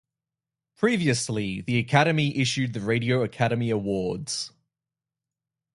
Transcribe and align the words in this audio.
Previously 0.77 1.61
the 1.61 1.77
Academy 1.77 2.35
issued 2.35 2.73
the 2.73 2.81
Radio 2.81 3.21
Academy 3.21 3.69
Awards. 3.69 4.51